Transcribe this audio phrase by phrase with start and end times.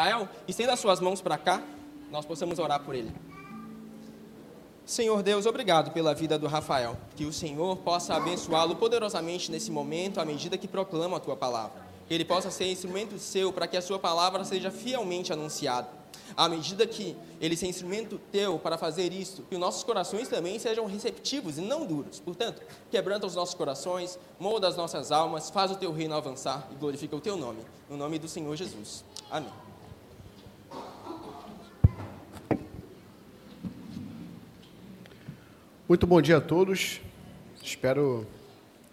[0.00, 0.28] Rafael?
[0.48, 1.62] Estenda as suas mãos para cá,
[2.10, 3.12] nós possamos orar por ele.
[4.86, 6.96] Senhor Deus, obrigado pela vida do Rafael.
[7.14, 11.82] Que o Senhor possa abençoá-lo poderosamente nesse momento, à medida que proclama a tua palavra.
[12.08, 15.88] Que ele possa ser instrumento seu para que a sua palavra seja fielmente anunciada.
[16.34, 20.58] À medida que ele seja instrumento teu para fazer isso, que os nossos corações também
[20.58, 22.20] sejam receptivos e não duros.
[22.20, 26.74] Portanto, quebranta os nossos corações, molda as nossas almas, faz o teu reino avançar e
[26.76, 27.60] glorifica o teu nome.
[27.88, 29.04] No nome do Senhor Jesus.
[29.30, 29.69] Amém.
[35.90, 37.00] Muito bom dia a todos.
[37.64, 38.24] Espero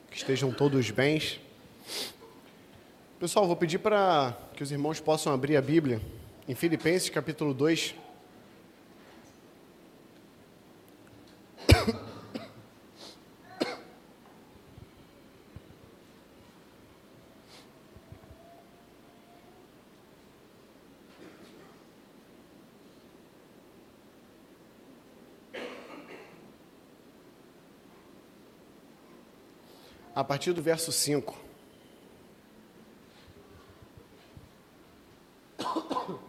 [0.09, 1.21] que estejam todos bem.
[3.19, 6.01] Pessoal, vou pedir para que os irmãos possam abrir a Bíblia
[6.49, 7.93] em Filipenses capítulo 2.
[30.17, 31.37] A partir do verso 5.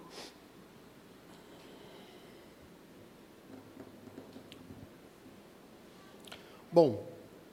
[6.71, 7.03] Bom,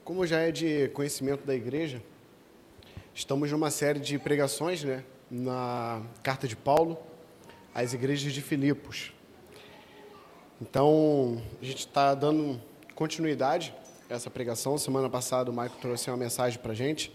[0.04, 2.02] como já é de conhecimento da igreja,
[3.14, 6.98] estamos numa série de pregações, né, na carta de Paulo
[7.74, 9.14] às igrejas de Filipos.
[10.60, 12.60] Então, a gente está dando
[12.94, 13.74] continuidade
[14.08, 14.78] essa pregação.
[14.78, 17.12] Semana passada o Maico trouxe uma mensagem para a gente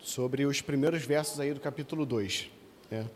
[0.00, 2.50] sobre os primeiros versos aí do capítulo 2.
[2.90, 3.06] Né?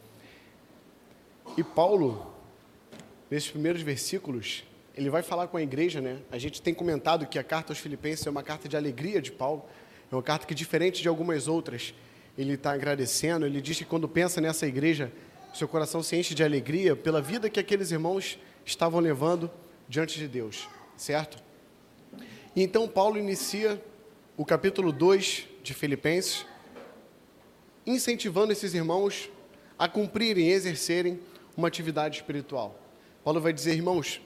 [1.57, 2.33] E Paulo,
[3.31, 4.65] nesses primeiros versículos,
[4.95, 6.19] ele vai falar com a igreja, né?
[6.31, 9.33] A gente tem comentado que a carta aos Filipenses é uma carta de alegria de
[9.33, 9.65] Paulo,
[10.11, 11.95] é uma carta que, diferente de algumas outras,
[12.37, 13.47] ele está agradecendo.
[13.47, 15.13] Ele diz que quando pensa nessa igreja,
[15.55, 19.51] seu coração se enche de alegria pela vida que aqueles irmãos estavam levando
[19.89, 21.50] diante de Deus, certo?
[22.55, 23.81] E então Paulo inicia
[24.37, 26.45] o capítulo 2 de Filipenses,
[27.87, 29.31] incentivando esses irmãos
[29.79, 31.21] a cumprirem e exercerem
[31.57, 32.77] uma atividade espiritual.
[33.23, 34.21] Paulo vai dizer, irmãos,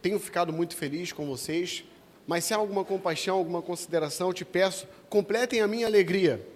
[0.00, 1.82] tenho ficado muito feliz com vocês,
[2.24, 6.46] mas se há alguma compaixão, alguma consideração, te peço, completem a minha alegria.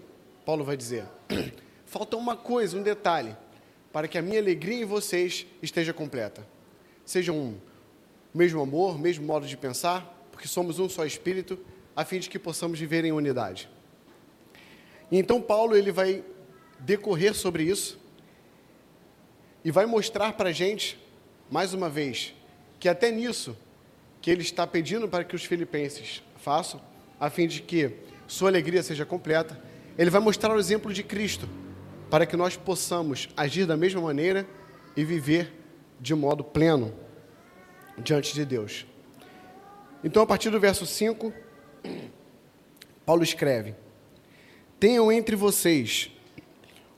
[0.46, 1.06] Paulo vai dizer,
[1.86, 3.36] falta uma coisa, um detalhe,
[3.92, 6.46] para que a minha alegria em vocês esteja completa.
[7.04, 7.58] Sejam um
[8.32, 11.58] mesmo amor, mesmo modo de pensar, porque somos um só espírito,
[11.94, 13.68] a fim de que possamos viver em unidade.
[15.10, 16.24] E então Paulo ele vai
[16.78, 18.00] decorrer sobre isso
[19.62, 20.98] e vai mostrar para a gente,
[21.50, 22.34] mais uma vez,
[22.78, 23.54] que até nisso
[24.22, 26.80] que ele está pedindo para que os filipenses façam,
[27.20, 27.96] a fim de que
[28.26, 29.62] sua alegria seja completa,
[29.98, 31.46] ele vai mostrar o exemplo de Cristo,
[32.08, 34.48] para que nós possamos agir da mesma maneira
[34.96, 35.52] e viver
[36.00, 36.94] de modo pleno
[37.98, 38.86] diante de Deus.
[40.02, 41.32] Então, a partir do verso 5,
[43.04, 43.74] Paulo escreve:
[44.78, 46.10] Tenham entre vocês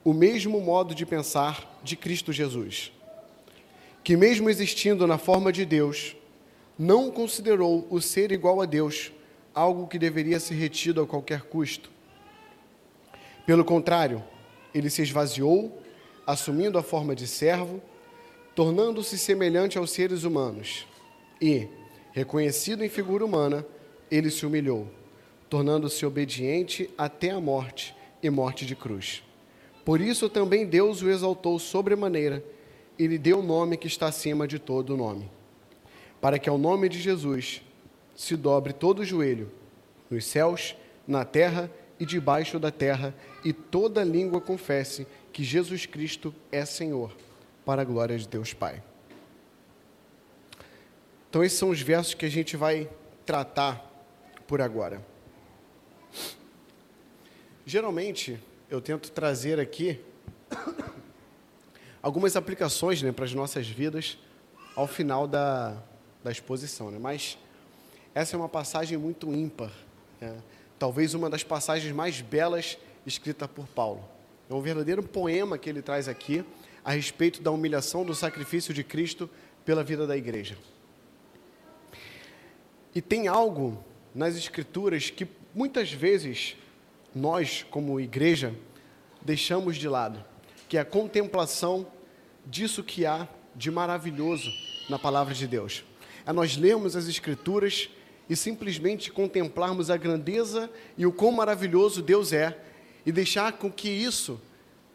[0.03, 2.91] o mesmo modo de pensar de Cristo Jesus,
[4.03, 6.15] que, mesmo existindo na forma de Deus,
[6.77, 9.11] não considerou o ser igual a Deus
[9.53, 11.91] algo que deveria ser retido a qualquer custo.
[13.45, 14.23] Pelo contrário,
[14.73, 15.81] ele se esvaziou,
[16.25, 17.81] assumindo a forma de servo,
[18.55, 20.87] tornando-se semelhante aos seres humanos
[21.41, 21.67] e,
[22.13, 23.65] Reconhecido em figura humana,
[24.09, 24.87] ele se humilhou,
[25.49, 29.23] tornando-se obediente até a morte e morte de cruz.
[29.83, 32.43] Por isso também Deus o exaltou sobremaneira
[32.99, 35.29] e lhe deu o nome que está acima de todo nome,
[36.21, 37.63] para que ao nome de Jesus
[38.15, 39.51] se dobre todo o joelho,
[40.07, 40.75] nos céus,
[41.07, 41.69] na terra
[41.99, 43.13] e debaixo da terra,
[43.43, 47.11] e toda língua confesse que Jesus Cristo é Senhor,
[47.65, 48.83] para a glória de Deus Pai.
[51.33, 52.87] Então, esses são os versos que a gente vai
[53.25, 53.83] tratar
[54.45, 55.03] por agora.
[57.65, 58.39] Geralmente,
[58.69, 59.99] eu tento trazer aqui
[62.03, 64.19] algumas aplicações né, para as nossas vidas
[64.75, 65.75] ao final da,
[66.23, 66.99] da exposição, né?
[67.01, 67.35] mas
[68.13, 69.71] essa é uma passagem muito ímpar,
[70.21, 70.37] né?
[70.77, 72.77] talvez uma das passagens mais belas
[73.07, 74.07] escrita por Paulo.
[74.47, 76.45] É um verdadeiro poema que ele traz aqui
[76.85, 79.27] a respeito da humilhação do sacrifício de Cristo
[79.65, 80.55] pela vida da igreja.
[82.95, 86.55] E tem algo nas Escrituras que muitas vezes
[87.13, 88.53] nós, como igreja,
[89.21, 90.23] deixamos de lado,
[90.69, 91.87] que é a contemplação
[92.45, 94.51] disso que há de maravilhoso
[94.89, 95.83] na palavra de Deus.
[96.25, 97.89] É nós lermos as Escrituras
[98.29, 102.57] e simplesmente contemplarmos a grandeza e o quão maravilhoso Deus é
[103.05, 104.39] e deixar com que isso,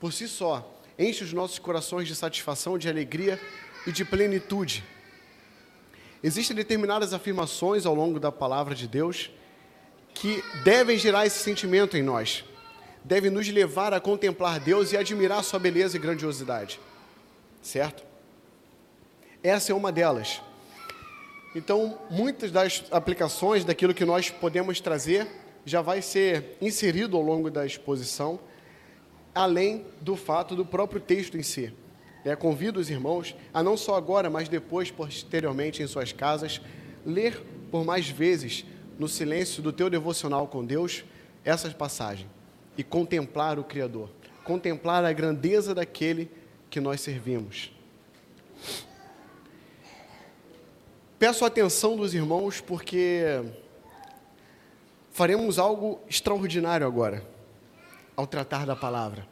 [0.00, 3.41] por si só, enche os nossos corações de satisfação, de alegria
[3.87, 4.83] e de plenitude.
[6.23, 9.31] Existem determinadas afirmações ao longo da palavra de Deus
[10.12, 12.44] que devem gerar esse sentimento em nós,
[13.05, 16.81] devem nos levar a contemplar Deus e admirar Sua beleza e grandiosidade,
[17.62, 18.03] certo?
[19.43, 20.43] Essa é uma delas.
[21.55, 25.26] Então, muitas das aplicações daquilo que nós podemos trazer
[25.64, 28.41] já vai ser inserido ao longo da exposição,
[29.35, 31.73] além do fato do próprio texto em si.
[32.25, 36.61] É, convido os irmãos a não só agora, mas depois, posteriormente, em suas casas,
[37.05, 38.65] ler por mais vezes,
[38.99, 41.05] no silêncio do teu devocional com Deus,
[41.44, 42.26] essa passagem
[42.76, 44.11] e contemplar o Criador,
[44.44, 46.31] contemplar a grandeza daquele
[46.70, 47.73] que nós servimos.
[51.19, 53.43] Peço a atenção dos irmãos porque
[55.11, 57.26] faremos algo extraordinário agora,
[58.17, 59.26] ao tratar da palavra.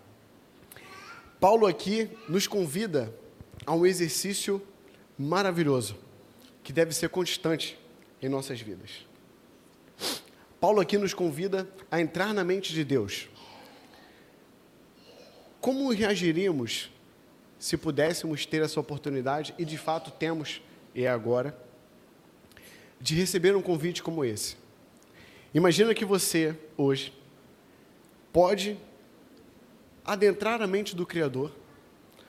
[1.47, 3.15] Paulo aqui nos convida
[3.65, 4.61] a um exercício
[5.17, 5.97] maravilhoso,
[6.65, 7.79] que deve ser constante
[8.21, 9.07] em nossas vidas.
[10.59, 13.29] Paulo aqui nos convida a entrar na mente de Deus.
[15.61, 16.91] Como reagiríamos
[17.61, 20.61] se pudéssemos ter essa oportunidade, e de fato temos,
[20.97, 21.57] e é agora,
[23.01, 24.57] de receber um convite como esse?
[25.55, 27.13] Imagina que você, hoje,
[28.33, 28.77] pode
[30.07, 31.53] adentrar a mente do Criador,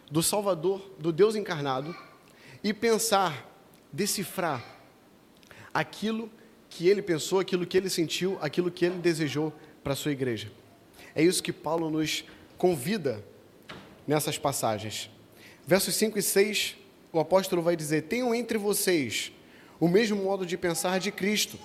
[0.10, 1.96] do Salvador, do Deus encarnado,
[2.64, 3.48] e pensar,
[3.94, 4.64] decifrar
[5.74, 6.30] aquilo
[6.70, 9.54] que ele pensou, aquilo que ele sentiu, aquilo que ele desejou
[9.84, 10.52] para a sua igreja.
[11.14, 12.26] É isso que Paulo nos
[12.58, 13.24] convida
[14.08, 15.10] nessas passagens.
[15.66, 16.76] Versos 5 e 6,
[17.14, 19.32] o apóstolo vai dizer: Tenham entre vocês
[19.80, 21.60] o mesmo modo de pensar de Cristo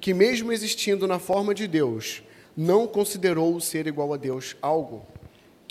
[0.00, 2.22] que, mesmo existindo na forma de Deus,
[2.56, 5.06] não considerou o ser igual a Deus algo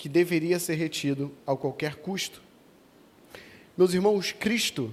[0.02, 2.42] que deveria ser retido a qualquer custo.
[3.76, 4.92] Meus irmãos, Cristo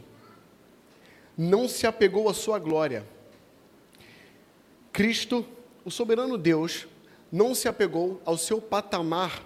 [1.35, 3.03] não se apegou à sua glória.
[4.93, 5.43] Cristo,
[5.83, 6.87] o soberano Deus,
[7.31, 9.43] não se apegou ao seu patamar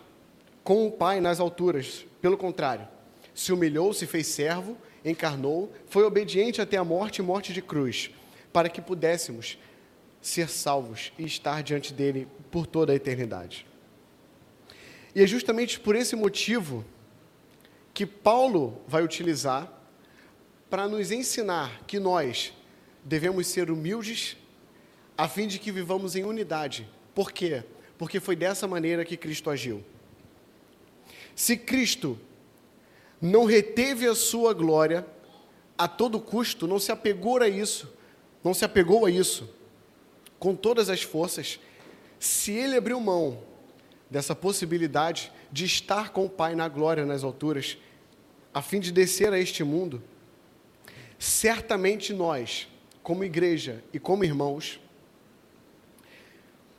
[0.65, 2.06] com o Pai nas alturas.
[2.21, 2.86] Pelo contrário,
[3.33, 8.12] se humilhou, se fez servo, encarnou, foi obediente até a morte e morte de cruz,
[8.51, 9.57] para que pudéssemos
[10.21, 13.65] ser salvos e estar diante dele por toda a eternidade.
[15.15, 16.83] E é justamente por esse motivo
[17.94, 19.71] que Paulo vai utilizar
[20.69, 22.51] para nos ensinar que nós
[23.04, 24.36] devemos ser humildes
[25.15, 26.89] a fim de que vivamos em unidade.
[27.13, 27.63] Por quê?
[27.98, 29.83] Porque foi dessa maneira que Cristo agiu.
[31.36, 32.19] Se Cristo
[33.21, 35.06] não reteve a sua glória
[35.77, 37.94] a todo custo, não se apegou a isso,
[38.44, 39.50] não se apegou a isso,
[40.39, 41.60] com todas as forças,
[42.19, 43.42] se ele abriu mão
[44.13, 47.80] dessa possibilidade de estar com o Pai na glória nas alturas,
[48.54, 50.04] a fim de descer a este mundo,
[51.18, 52.68] certamente nós,
[53.01, 54.79] como igreja e como irmãos,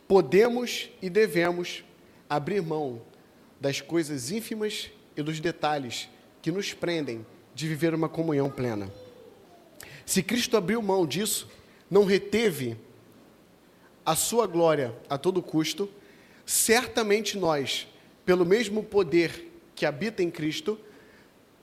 [0.06, 1.82] podemos e devemos
[2.30, 3.02] abrir mão
[3.60, 6.08] das coisas ínfimas e dos detalhes
[6.40, 8.88] que nos prendem de viver uma comunhão plena.
[10.06, 11.50] Se Cristo abriu mão disso,
[11.90, 12.76] não reteve
[14.06, 15.90] a sua glória a todo custo,
[16.46, 17.86] certamente nós,
[18.24, 20.78] pelo mesmo poder que habita em Cristo,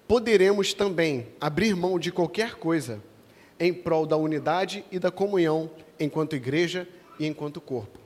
[0.07, 3.01] poderemos também abrir mão de qualquer coisa
[3.59, 6.87] em prol da unidade e da comunhão enquanto igreja
[7.19, 7.99] e enquanto corpo.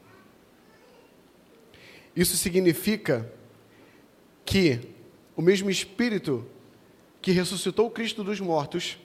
[2.16, 3.32] Isso significa
[4.46, 4.80] que
[5.36, 6.46] o mesmo Espírito
[7.22, 9.00] que ressuscitou Cristo dos mortos,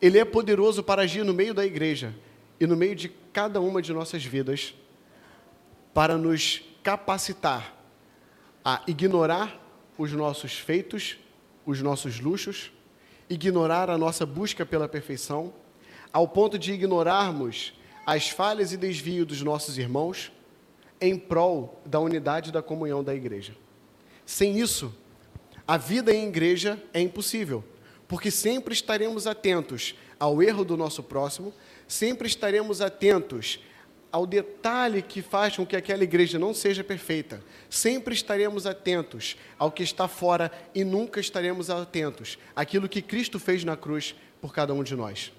[0.00, 2.14] ele é poderoso para agir no meio da igreja
[2.58, 4.74] e no meio de cada uma de nossas vidas
[5.92, 7.76] para nos capacitar
[8.64, 9.58] a ignorar
[9.96, 11.18] os nossos feitos,
[11.64, 12.72] os nossos luxos,
[13.28, 15.52] ignorar a nossa busca pela perfeição,
[16.12, 17.74] ao ponto de ignorarmos
[18.06, 20.32] as falhas e desvio dos nossos irmãos
[21.00, 23.54] em prol da unidade da comunhão da igreja.
[24.26, 24.94] Sem isso,
[25.66, 27.64] a vida em igreja é impossível,
[28.08, 31.54] porque sempre estaremos atentos ao erro do nosso próximo,
[31.86, 33.60] sempre estaremos atentos
[34.12, 37.42] ao detalhe que faz com que aquela igreja não seja perfeita.
[37.68, 43.64] Sempre estaremos atentos ao que está fora e nunca estaremos atentos àquilo que Cristo fez
[43.64, 45.32] na cruz por cada um de nós.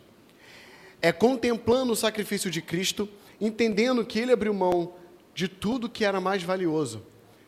[1.01, 3.09] É contemplando o sacrifício de Cristo,
[3.39, 4.93] entendendo que Ele abriu mão
[5.33, 7.03] de tudo que era mais valioso,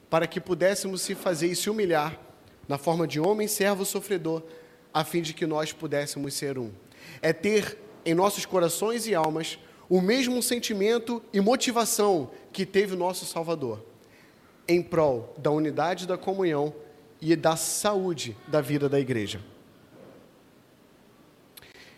[0.09, 2.19] para que pudéssemos se fazer e se humilhar
[2.67, 4.43] na forma de homem, servo, sofredor,
[4.93, 6.71] a fim de que nós pudéssemos ser um.
[7.21, 9.57] É ter em nossos corações e almas
[9.89, 13.83] o mesmo sentimento e motivação que teve o nosso Salvador,
[14.67, 16.73] em prol da unidade da comunhão
[17.21, 19.41] e da saúde da vida da igreja.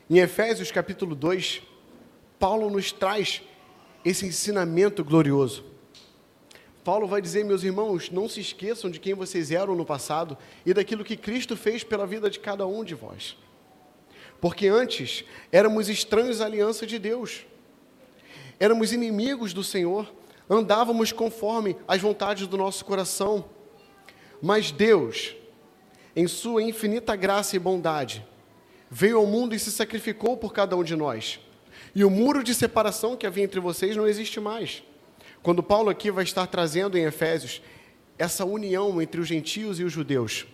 [0.09, 1.63] Em Efésios capítulo 2,
[2.37, 3.41] Paulo nos traz
[4.03, 5.63] esse ensinamento glorioso.
[6.83, 10.71] Paulo vai dizer, meus irmãos, não se esqueçam de quem vocês eram no passado e
[10.71, 13.35] daquilo que Cristo fez pela vida de cada um de vós.
[14.39, 17.47] Porque antes éramos estranhos à aliança de Deus,
[18.59, 20.11] éramos inimigos do Senhor,
[20.49, 23.45] andávamos conforme as vontades do nosso coração.
[24.41, 25.35] Mas Deus,
[26.15, 28.25] em Sua infinita graça e bondade,
[28.89, 31.39] veio ao mundo e se sacrificou por cada um de nós.
[31.93, 34.83] E o muro de separação que havia entre vocês não existe mais.
[35.41, 37.61] Quando Paulo aqui vai estar trazendo em Efésios
[38.17, 40.45] essa união entre os gentios e os judeus.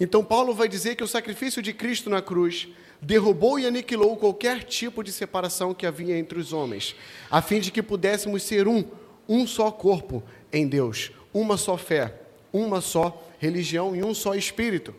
[0.00, 2.68] Então, Paulo vai dizer que o sacrifício de Cristo na cruz
[3.00, 6.94] derrubou e aniquilou qualquer tipo de separação que havia entre os homens,
[7.30, 8.84] a fim de que pudéssemos ser um,
[9.28, 10.22] um só corpo
[10.52, 12.14] em Deus, uma só fé,
[12.52, 14.94] uma só religião e um só espírito.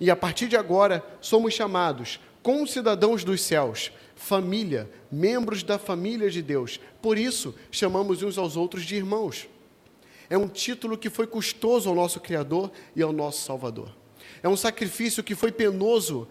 [0.00, 6.42] E a partir de agora, somos chamados concidadãos dos céus, família, membros da família de
[6.42, 6.80] Deus.
[7.00, 9.48] Por isso, chamamos uns aos outros de irmãos.
[10.28, 14.01] É um título que foi custoso ao nosso Criador e ao nosso Salvador.
[14.42, 16.26] É um sacrifício que foi penoso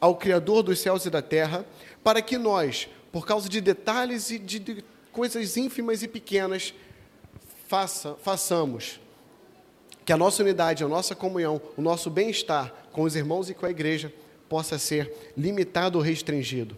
[0.00, 1.66] ao Criador dos céus e da terra,
[2.04, 6.74] para que nós, por causa de detalhes e de, de coisas ínfimas e pequenas,
[7.66, 9.00] faça, façamos
[10.04, 13.66] que a nossa unidade, a nossa comunhão, o nosso bem-estar com os irmãos e com
[13.66, 14.12] a igreja
[14.48, 16.76] possa ser limitado ou restringido.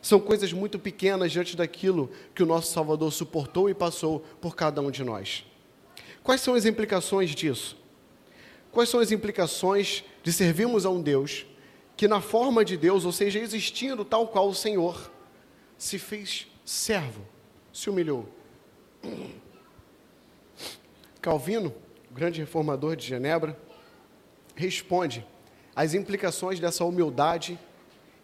[0.00, 4.80] São coisas muito pequenas diante daquilo que o nosso Salvador suportou e passou por cada
[4.80, 5.44] um de nós.
[6.22, 7.76] Quais são as implicações disso?
[8.72, 11.46] Quais são as implicações de servirmos a um Deus
[11.96, 15.10] que, na forma de Deus, ou seja, existindo tal qual o Senhor,
[15.76, 17.26] se fez servo,
[17.72, 18.28] se humilhou?
[21.20, 21.74] Calvino,
[22.10, 23.58] grande reformador de Genebra,
[24.54, 25.26] responde
[25.74, 27.58] às implicações dessa humildade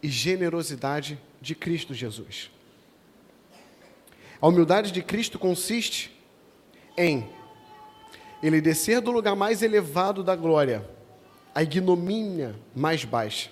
[0.02, 2.50] e generosidade de Cristo Jesus.
[4.40, 6.14] A humildade de Cristo consiste
[6.96, 7.28] em
[8.46, 10.88] ele descer do lugar mais elevado da glória,
[11.54, 13.50] à ignomínia mais baixa.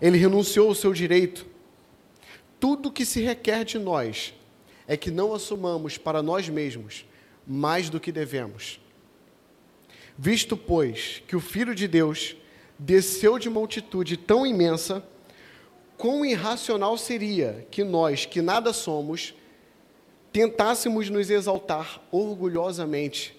[0.00, 1.46] Ele renunciou ao seu direito.
[2.58, 4.34] Tudo que se requer de nós
[4.86, 7.06] é que não assumamos para nós mesmos
[7.46, 8.80] mais do que devemos.
[10.16, 12.36] Visto, pois, que o Filho de Deus
[12.78, 15.06] desceu de multitude tão imensa,
[15.96, 19.34] quão irracional seria que nós, que nada somos,
[20.32, 23.36] tentássemos nos exaltar orgulhosamente,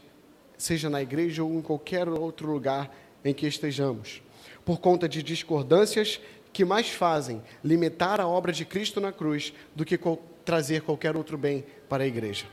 [0.58, 4.22] seja na igreja ou em qualquer outro lugar em que estejamos,
[4.64, 6.20] por conta de discordâncias
[6.54, 10.00] que mais fazem limitar a obra de Cristo na cruz do que
[10.46, 12.46] trazer qualquer outro bem para a igreja.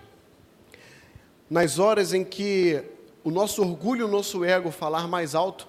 [1.48, 2.82] Nas horas em que
[3.22, 5.68] o nosso orgulho, o nosso ego falar mais alto,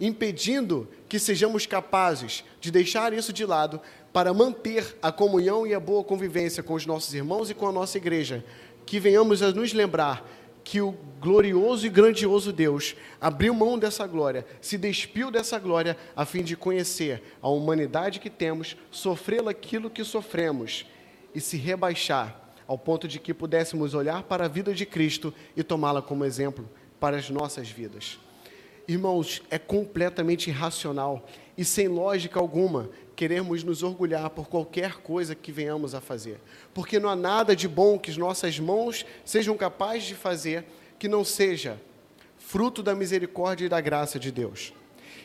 [0.00, 3.80] impedindo que sejamos capazes de deixar isso de lado
[4.12, 7.72] para manter a comunhão e a boa convivência com os nossos irmãos e com a
[7.72, 8.44] nossa igreja,
[8.86, 10.26] que venhamos a nos lembrar
[10.68, 16.26] que o glorioso e grandioso Deus abriu mão dessa glória, se despiu dessa glória, a
[16.26, 20.84] fim de conhecer a humanidade que temos, sofrer aquilo que sofremos
[21.34, 25.62] e se rebaixar ao ponto de que pudéssemos olhar para a vida de Cristo e
[25.62, 26.68] tomá-la como exemplo
[27.00, 28.18] para as nossas vidas.
[28.86, 35.50] Irmãos, é completamente irracional e sem lógica alguma queremos nos orgulhar por qualquer coisa que
[35.50, 36.40] venhamos a fazer,
[36.72, 40.64] porque não há nada de bom que as nossas mãos sejam capazes de fazer
[41.00, 41.80] que não seja
[42.38, 44.72] fruto da misericórdia e da graça de Deus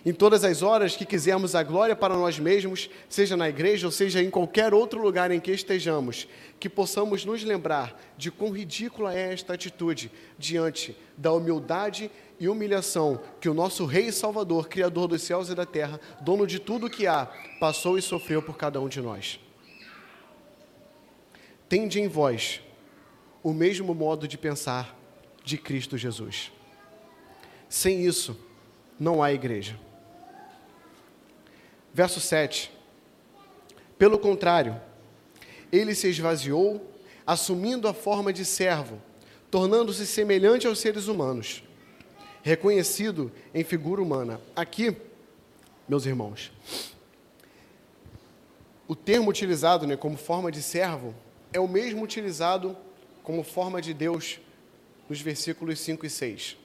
[0.06, 3.92] em todas as horas que quisermos a glória para nós mesmos, seja na igreja ou
[3.92, 6.28] seja em qualquer outro lugar em que estejamos,
[6.60, 13.22] que possamos nos lembrar de quão ridícula é esta atitude diante da humildade e humilhação
[13.40, 16.90] que o nosso Rei e Salvador, Criador dos céus e da terra, dono de tudo
[16.90, 17.26] que há,
[17.60, 19.40] passou e sofreu por cada um de nós.
[21.70, 22.60] Tende em vós
[23.42, 24.98] o mesmo modo de pensar
[25.46, 26.52] de Cristo Jesus.
[27.70, 28.38] Sem isso,
[29.00, 29.80] não há igreja.
[31.94, 32.72] Verso 7.
[33.98, 34.82] Pelo contrário,
[35.72, 36.92] ele se esvaziou,
[37.26, 39.00] assumindo a forma de servo,
[39.52, 41.64] tornando-se semelhante aos seres humanos,
[42.42, 44.42] reconhecido em figura humana.
[44.56, 44.96] Aqui,
[45.88, 46.52] meus irmãos,
[48.88, 51.14] o termo utilizado né, como forma de servo
[51.54, 52.76] é o mesmo utilizado
[53.22, 54.40] como forma de Deus
[55.08, 56.58] nos versículos 5 e 6.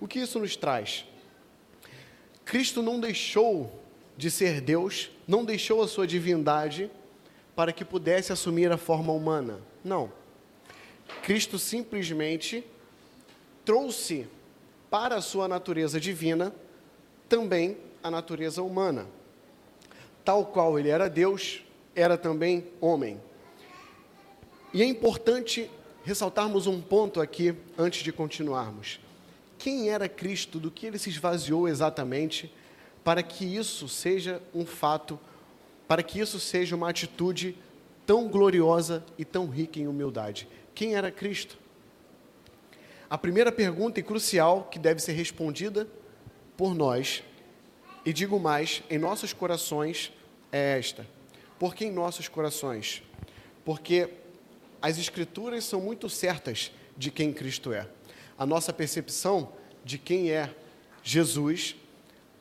[0.00, 1.06] O que isso nos traz?
[2.44, 3.83] Cristo não deixou
[4.16, 6.90] de ser Deus, não deixou a sua divindade
[7.54, 9.60] para que pudesse assumir a forma humana.
[9.82, 10.12] Não.
[11.22, 12.64] Cristo simplesmente
[13.64, 14.26] trouxe
[14.90, 16.54] para a sua natureza divina
[17.28, 19.06] também a natureza humana.
[20.24, 21.62] Tal qual ele era Deus,
[21.94, 23.20] era também homem.
[24.72, 25.70] E é importante
[26.04, 29.00] ressaltarmos um ponto aqui antes de continuarmos.
[29.58, 32.52] Quem era Cristo, do que ele se esvaziou exatamente,
[33.04, 35.20] para que isso seja um fato,
[35.86, 37.56] para que isso seja uma atitude
[38.06, 40.48] tão gloriosa e tão rica em humildade?
[40.74, 41.58] Quem era Cristo?
[43.08, 45.86] A primeira pergunta e crucial que deve ser respondida
[46.56, 47.22] por nós,
[48.04, 50.10] e digo mais, em nossos corações,
[50.50, 51.06] é esta:
[51.58, 53.02] por que em nossos corações?
[53.64, 54.08] Porque
[54.80, 57.86] as Escrituras são muito certas de quem Cristo é.
[58.36, 59.52] A nossa percepção
[59.84, 60.54] de quem é
[61.02, 61.76] Jesus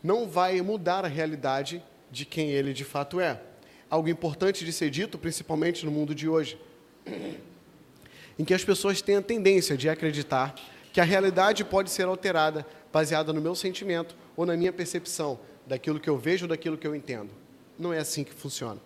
[0.04, 1.82] não vai mudar a realidade
[2.12, 3.42] de quem ele de fato é.
[3.90, 6.60] Algo importante de ser dito, principalmente no mundo de hoje,
[8.38, 10.56] em que as pessoas têm a tendência de acreditar
[10.92, 16.00] que a realidade pode ser alterada baseada no meu sentimento ou na minha percepção daquilo
[16.00, 17.32] que eu vejo daquilo que eu entendo.
[17.80, 18.80] Não é assim que funciona.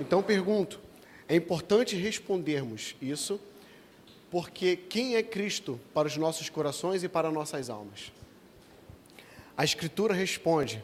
[0.00, 0.80] Então pergunto:
[1.28, 3.40] é importante respondermos isso,
[4.30, 8.12] porque quem é Cristo para os nossos corações e para nossas almas?
[9.56, 10.82] A Escritura responde.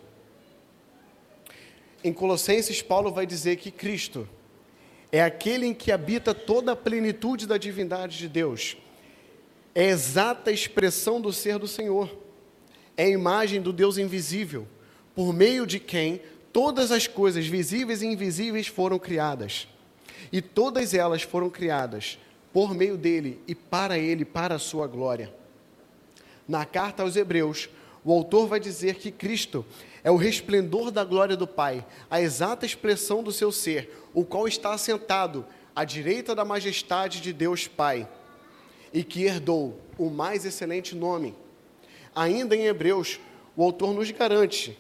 [2.03, 4.29] Em Colossenses, Paulo vai dizer que Cristo
[5.11, 8.77] é aquele em que habita toda a plenitude da divindade de Deus.
[9.75, 12.17] É a exata expressão do ser do Senhor.
[12.97, 14.67] É a imagem do Deus invisível,
[15.15, 16.21] por meio de quem
[16.53, 19.69] todas as coisas visíveis e invisíveis foram criadas.
[20.31, 22.19] E todas elas foram criadas
[22.53, 25.33] por meio dele e para ele, para a sua glória.
[26.47, 27.69] Na carta aos Hebreus,
[28.09, 29.67] o autor vai dizer que Cristo
[30.03, 34.49] é o resplendor da glória do Pai, a exata expressão do seu ser, o qual
[34.49, 35.45] está assentado
[35.77, 38.09] à direita da majestade de Deus Pai,
[38.95, 41.35] e que herdou o mais excelente nome.
[42.15, 43.21] Ainda em Hebreus,
[43.55, 44.79] o autor nos garante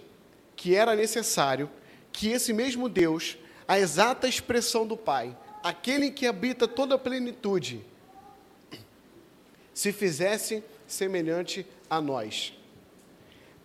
[0.56, 1.68] que era necessário
[2.10, 3.36] que esse mesmo Deus,
[3.68, 7.84] a exata expressão do Pai, aquele que habita toda a plenitude,
[9.74, 12.54] se fizesse semelhante a nós,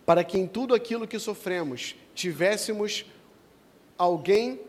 [0.04, 3.06] para que em tudo aquilo que sofremos tivéssemos
[3.96, 4.60] alguém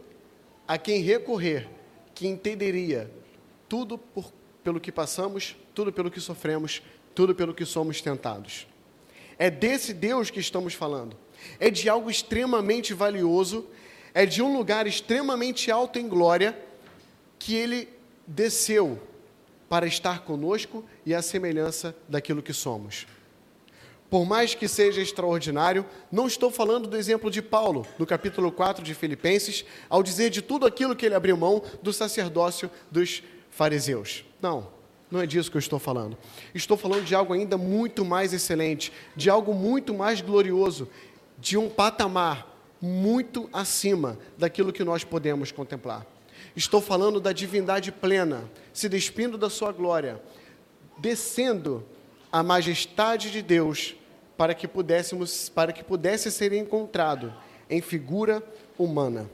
[0.67, 1.67] a quem recorrer,
[2.13, 3.11] que entenderia
[3.67, 4.31] tudo por,
[4.63, 6.81] pelo que passamos, tudo pelo que sofremos,
[7.13, 8.67] tudo pelo que somos tentados.
[9.37, 11.17] É desse Deus que estamos falando
[11.59, 13.67] é de algo extremamente valioso,
[14.13, 16.57] é de um lugar extremamente alto em glória,
[17.37, 17.89] que ele
[18.25, 19.01] desceu
[19.67, 23.05] para estar conosco e a semelhança daquilo que somos.
[24.15, 28.81] Por mais que seja extraordinário, não estou falando do exemplo de Paulo, no capítulo 4
[28.81, 34.23] de Filipenses, ao dizer de tudo aquilo que ele abriu mão do sacerdócio dos fariseus.
[34.41, 34.69] Não,
[35.11, 36.17] não é disso que eu estou falando.
[36.53, 40.87] Estou falando de algo ainda muito mais excelente, de algo muito mais glorioso,
[41.37, 46.07] de um patamar muito acima daquilo que nós podemos contemplar.
[46.55, 50.23] Estou falando da divindade plena, se despindo da sua glória,
[50.97, 51.85] descendo
[52.31, 53.93] a majestade de Deus
[54.37, 57.33] para que pudéssemos, para que pudesse ser encontrado
[57.69, 58.43] em figura
[58.77, 59.29] humana.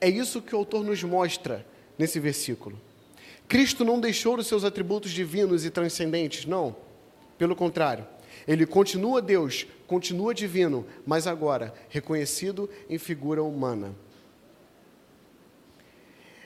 [0.00, 1.66] É isso que o autor nos mostra
[1.98, 2.78] nesse versículo.
[3.48, 6.76] Cristo não deixou os seus atributos divinos e transcendentes, não.
[7.36, 8.06] Pelo contrário,
[8.46, 13.94] ele continua Deus, continua divino, mas agora reconhecido em figura humana.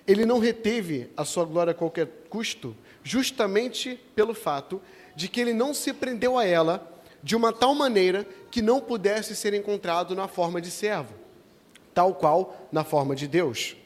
[0.07, 4.81] Ele não reteve a sua glória a qualquer custo, justamente pelo fato
[5.15, 6.91] de que ele não se prendeu a ela
[7.23, 11.15] de uma tal maneira que não pudesse ser encontrado na forma de servo,
[11.95, 13.77] tal qual na forma de Deus.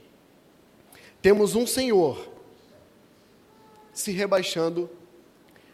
[1.20, 2.32] Temos um Senhor
[3.92, 4.90] se rebaixando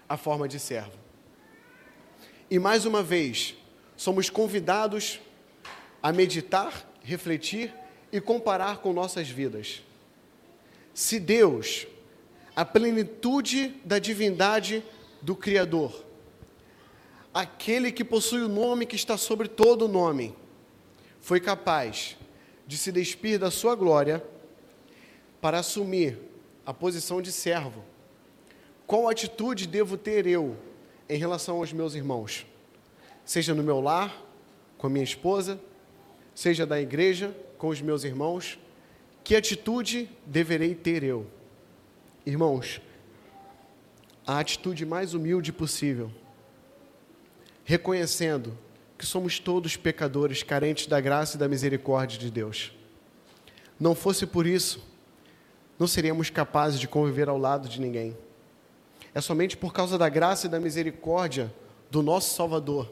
[0.08, 0.98] a forma de servo.
[2.50, 3.54] E mais uma vez,
[3.96, 5.20] somos convidados
[6.02, 7.72] a meditar, refletir
[8.10, 9.82] e comparar com nossas vidas.
[10.92, 11.86] Se Deus,
[12.54, 14.84] a plenitude da divindade
[15.22, 16.04] do Criador,
[17.32, 20.34] aquele que possui o nome que está sobre todo o nome,
[21.20, 22.16] foi capaz
[22.66, 24.22] de se despir da sua glória
[25.40, 26.18] para assumir
[26.66, 27.84] a posição de servo,
[28.86, 30.56] qual atitude devo ter eu
[31.08, 32.46] em relação aos meus irmãos,
[33.24, 34.22] seja no meu lar,
[34.76, 35.60] com a minha esposa,
[36.34, 38.58] seja da igreja, com os meus irmãos,
[39.22, 41.26] que atitude deverei ter eu?
[42.26, 42.80] Irmãos,
[44.26, 46.10] a atitude mais humilde possível,
[47.64, 48.56] reconhecendo
[48.96, 52.72] que somos todos pecadores carentes da graça e da misericórdia de Deus.
[53.78, 54.84] Não fosse por isso,
[55.78, 58.16] não seríamos capazes de conviver ao lado de ninguém.
[59.14, 61.52] É somente por causa da graça e da misericórdia
[61.90, 62.90] do nosso Salvador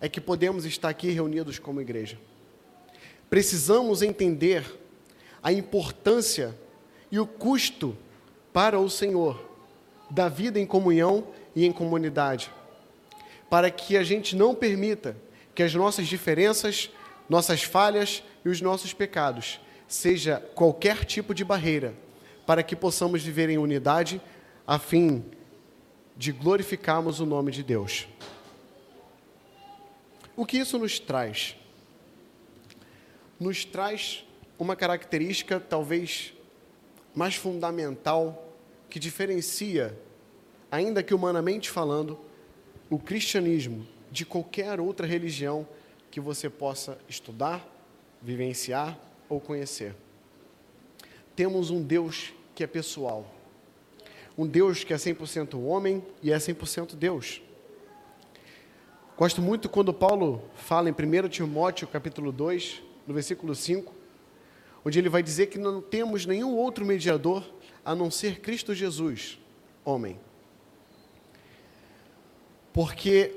[0.00, 2.18] é que podemos estar aqui reunidos como igreja.
[3.28, 4.64] Precisamos entender
[5.42, 6.56] a importância
[7.10, 7.96] e o custo
[8.52, 9.47] para o Senhor
[10.10, 12.50] da vida em comunhão e em comunidade,
[13.50, 15.16] para que a gente não permita
[15.54, 16.90] que as nossas diferenças,
[17.28, 21.94] nossas falhas e os nossos pecados seja qualquer tipo de barreira
[22.46, 24.20] para que possamos viver em unidade
[24.66, 25.24] a fim
[26.16, 28.08] de glorificarmos o nome de Deus.
[30.34, 31.56] O que isso nos traz?
[33.38, 34.24] Nos traz
[34.58, 36.32] uma característica talvez
[37.14, 38.47] mais fundamental
[38.88, 39.98] que diferencia,
[40.70, 42.18] ainda que humanamente falando,
[42.90, 45.66] o cristianismo de qualquer outra religião
[46.10, 47.66] que você possa estudar,
[48.22, 48.98] vivenciar
[49.28, 49.94] ou conhecer.
[51.36, 53.32] Temos um Deus que é pessoal.
[54.36, 57.42] Um Deus que é 100% homem e é 100% Deus.
[59.16, 63.92] Gosto muito quando Paulo fala em 1 Timóteo, capítulo 2, no versículo 5,
[64.84, 67.44] onde ele vai dizer que não temos nenhum outro mediador
[67.84, 69.38] a não ser Cristo Jesus,
[69.84, 70.18] homem.
[72.72, 73.36] Porque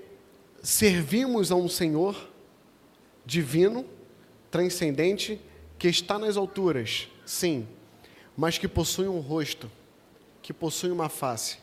[0.61, 2.29] servimos a um Senhor
[3.25, 3.85] divino,
[4.49, 5.39] transcendente,
[5.77, 7.67] que está nas alturas, sim,
[8.35, 9.71] mas que possui um rosto,
[10.41, 11.57] que possui uma face,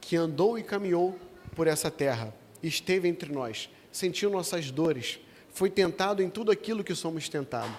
[0.00, 1.18] que andou e caminhou
[1.54, 2.32] por essa terra
[2.66, 5.18] esteve entre nós, sentiu nossas dores,
[5.52, 7.76] foi tentado em tudo aquilo que somos tentados.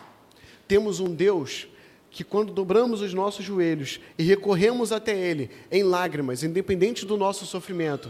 [0.67, 1.67] Temos um Deus
[2.15, 7.45] que, quando dobramos os nossos joelhos e recorremos até Ele em lágrimas, independente do nosso
[7.45, 8.09] sofrimento,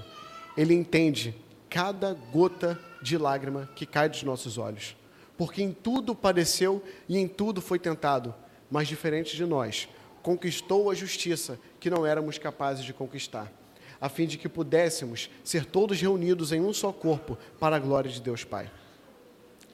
[0.55, 1.33] Ele entende
[1.67, 4.95] cada gota de lágrima que cai dos nossos olhos.
[5.35, 8.31] Porque em tudo padeceu e em tudo foi tentado,
[8.69, 9.89] mas diferente de nós,
[10.21, 13.51] conquistou a justiça que não éramos capazes de conquistar
[13.99, 18.11] a fim de que pudéssemos ser todos reunidos em um só corpo para a glória
[18.11, 18.69] de Deus Pai.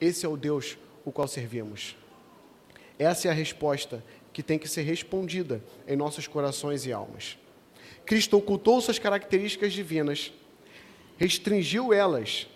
[0.00, 1.96] Esse é o Deus o qual servimos.
[2.98, 7.38] Essa é a resposta que tem que ser respondida em nossos corações e almas.
[8.04, 10.32] Cristo ocultou suas características divinas,
[11.16, 12.48] restringiu elas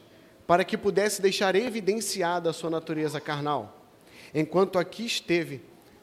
[0.46, 3.90] para que pudesse deixar evidenciada a sua natureza carnal,
[4.34, 5.60] enquanto aqui esteve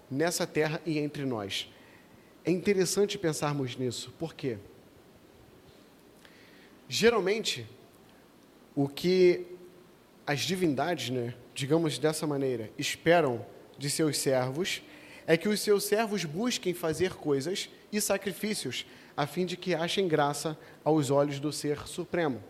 [0.10, 1.70] nessa terra e entre nós.
[2.46, 4.58] É interessante pensarmos nisso, por quê?
[6.90, 7.66] Geralmente,
[8.76, 9.46] o que
[10.28, 13.46] as divindades, né, digamos dessa maneira, esperam
[13.78, 14.82] de seus servos
[15.26, 20.08] é que os seus servos busquem fazer coisas e sacrifícios a fim de que achem
[20.08, 22.44] graça aos olhos do Ser Supremo.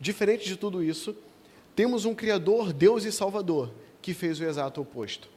[0.00, 1.14] Diferente de tudo isso,
[1.76, 5.28] temos um Criador, Deus e Salvador, que fez o exato oposto.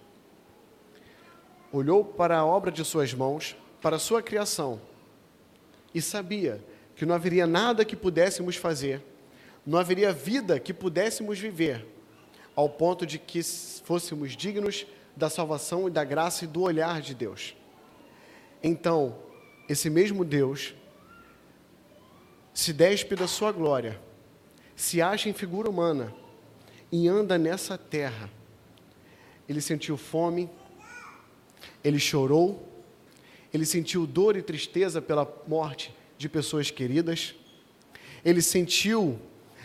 [1.71, 4.81] Olhou para a obra de suas mãos, para a sua criação,
[5.93, 6.63] e sabia
[6.95, 9.01] que não haveria nada que pudéssemos fazer,
[9.65, 11.85] não haveria vida que pudéssemos viver,
[12.55, 13.43] ao ponto de que
[13.83, 17.56] fôssemos dignos da salvação e da graça e do olhar de Deus.
[18.62, 19.17] Então,
[19.69, 20.73] esse mesmo Deus
[22.54, 23.99] se despe da sua glória,
[24.75, 26.13] se acha em figura humana
[26.91, 28.30] e anda nessa terra.
[29.47, 30.49] Ele sentiu fome,
[31.84, 32.67] ele chorou,
[33.54, 37.36] ele sentiu dor e tristeza pela morte de pessoas queridas.
[38.23, 39.19] Ele sentiu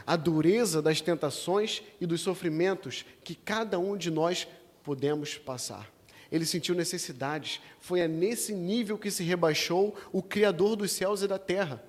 [0.06, 4.46] a dureza das tentações e dos sofrimentos que cada um de nós
[4.82, 5.90] podemos passar.
[6.30, 7.60] Ele sentiu necessidades.
[7.80, 11.82] Foi a nesse nível que se rebaixou o Criador dos céus e da terra.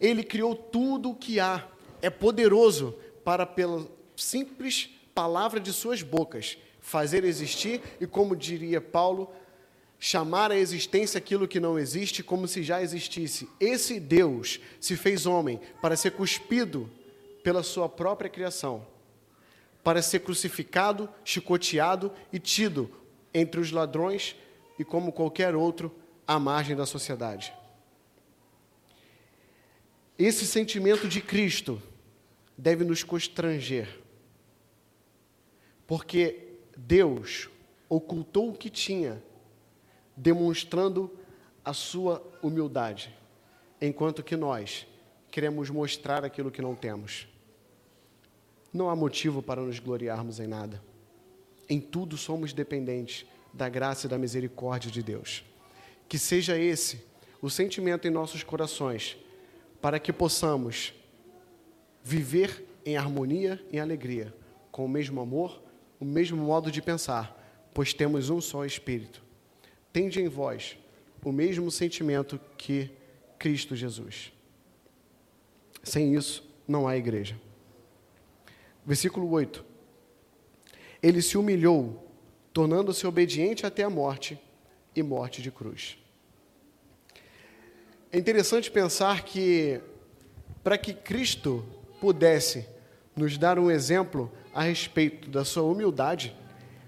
[0.00, 1.66] Ele criou tudo o que há.
[2.02, 9.32] É poderoso para, pela simples palavra de suas bocas, fazer existir e, como diria Paulo,
[9.98, 13.48] chamar à existência aquilo que não existe como se já existisse.
[13.58, 16.90] Esse Deus se fez homem para ser cuspido
[17.42, 18.86] pela sua própria criação,
[19.86, 22.90] para ser crucificado, chicoteado e tido
[23.32, 24.34] entre os ladrões
[24.76, 25.94] e como qualquer outro
[26.26, 27.54] à margem da sociedade.
[30.18, 31.80] Esse sentimento de Cristo
[32.58, 34.00] deve nos constranger,
[35.86, 37.48] porque Deus
[37.88, 39.22] ocultou o que tinha
[40.16, 41.16] demonstrando
[41.64, 43.16] a sua humildade,
[43.80, 44.84] enquanto que nós
[45.30, 47.28] queremos mostrar aquilo que não temos.
[48.76, 50.82] Não há motivo para nos gloriarmos em nada.
[51.68, 55.44] Em tudo somos dependentes da graça e da misericórdia de Deus.
[56.08, 57.04] Que seja esse
[57.42, 59.16] o sentimento em nossos corações,
[59.80, 60.94] para que possamos
[62.02, 64.32] viver em harmonia e alegria,
[64.70, 65.60] com o mesmo amor,
[65.98, 67.34] o mesmo modo de pensar,
[67.74, 69.26] pois temos um só Espírito
[69.96, 70.76] tende em vós
[71.24, 72.90] o mesmo sentimento que
[73.38, 74.30] Cristo Jesus.
[75.82, 77.40] Sem isso, não há igreja.
[78.86, 79.64] Versículo 8.
[81.02, 82.08] Ele se humilhou,
[82.52, 84.40] tornando-se obediente até a morte
[84.94, 85.98] e morte de cruz.
[88.12, 89.80] É interessante pensar que,
[90.62, 91.66] para que Cristo
[92.00, 92.66] pudesse
[93.14, 96.34] nos dar um exemplo a respeito da sua humildade,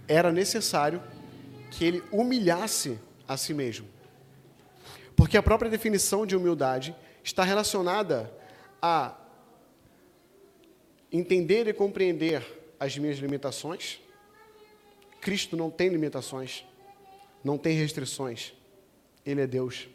[0.07, 1.03] era necessário
[1.71, 3.87] que ele humilhasse a si mesmo.
[5.17, 8.33] Porque a própria definição de humildade está relacionada
[8.81, 9.15] a
[11.13, 12.43] entender e compreender
[12.79, 14.01] as minhas limitações.
[15.21, 16.65] Cristo não tem limitações,
[17.43, 18.53] não tem restrições.
[19.25, 19.89] Ele é Deus.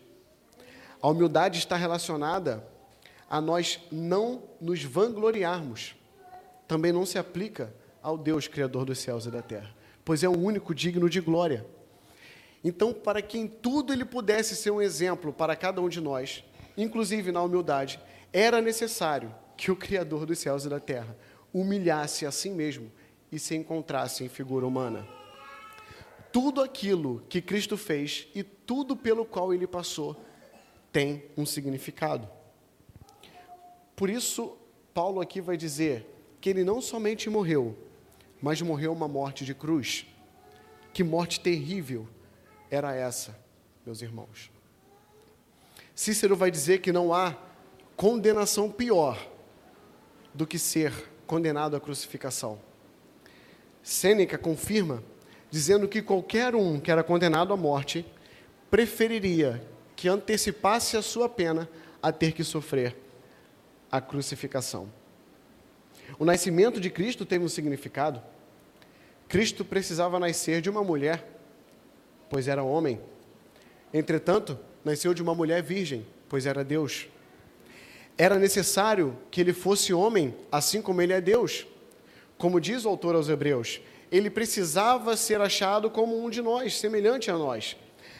[1.01, 2.67] A humildade está relacionada
[3.29, 5.95] a nós não nos vangloriarmos.
[6.67, 9.73] Também não se aplica ao Deus Criador dos céus e da terra,
[10.03, 11.65] pois é o único digno de glória.
[12.63, 16.43] Então, para que em tudo ele pudesse ser um exemplo para cada um de nós,
[16.77, 17.99] inclusive na humildade,
[18.31, 21.15] era necessário que o Criador dos céus e da terra
[21.53, 22.91] humilhasse a si mesmo
[23.31, 25.07] e se encontrasse em figura humana.
[26.31, 30.19] Tudo aquilo que Cristo fez e tudo pelo qual ele passou
[30.91, 32.27] tem um significado.
[33.95, 34.57] Por isso,
[34.93, 36.07] Paulo aqui vai dizer
[36.41, 37.77] que ele não somente morreu,
[38.41, 40.05] mas morreu uma morte de cruz.
[40.91, 42.07] Que morte terrível
[42.69, 43.39] era essa,
[43.85, 44.51] meus irmãos?
[45.95, 47.37] Cícero vai dizer que não há
[47.95, 49.32] condenação pior
[50.33, 50.91] do que ser
[51.27, 52.59] condenado à crucificação.
[53.81, 55.03] Sêneca confirma,
[55.51, 58.05] dizendo que qualquer um que era condenado à morte
[58.71, 59.61] preferiria
[59.95, 61.69] que antecipasse a sua pena
[62.01, 62.95] a ter que sofrer
[63.91, 64.89] a crucificação.
[66.17, 68.21] O nascimento de Cristo teve um significado.
[69.27, 71.23] Cristo precisava nascer de uma mulher,
[72.29, 72.99] pois era homem.
[73.93, 77.07] Entretanto, nasceu de uma mulher virgem, pois era Deus.
[78.17, 81.65] Era necessário que ele fosse homem, assim como ele é Deus.
[82.37, 87.31] Como diz o autor aos Hebreus, ele precisava ser achado como um de nós, semelhante
[87.31, 87.75] a nós.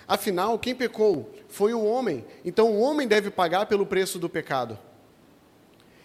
[0.08, 4.78] Afinal, quem pecou foi o homem, então o homem deve pagar pelo preço do pecado.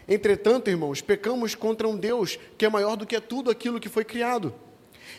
[0.06, 4.04] Entretanto, irmãos, pecamos contra um Deus que é maior do que tudo aquilo que foi
[4.04, 4.54] criado.